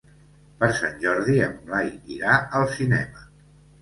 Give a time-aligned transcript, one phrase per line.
[0.61, 3.29] Per Sant Jordi en Blai irà al cinema.